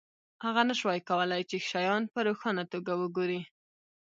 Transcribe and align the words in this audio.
هغه 0.45 0.61
نشوای 0.69 0.99
کولی 1.09 1.41
چې 1.49 1.57
شیان 1.69 2.03
په 2.13 2.19
روښانه 2.27 2.63
توګه 2.73 2.93
وګوري 3.01 3.41